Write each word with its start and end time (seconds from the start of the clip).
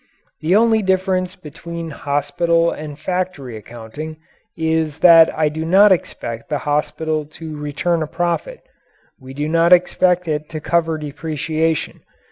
The 0.39 0.55
only 0.55 0.81
difference 0.81 1.35
between 1.35 1.91
hospital 1.91 2.71
and 2.71 2.97
factory 2.97 3.55
accounting 3.55 4.17
is 4.57 4.97
that 5.05 5.29
I 5.37 5.47
do 5.47 5.63
not 5.63 5.91
expect 5.91 6.49
the 6.49 6.57
hospital 6.57 7.23
to 7.23 7.55
return 7.55 8.01
a 8.01 8.07
profit; 8.07 8.61
we 9.19 9.35
do 9.35 9.55
expect 9.65 10.27
it 10.27 10.49
to 10.49 10.59
cover 10.59 10.97
depreciation. 10.97 11.99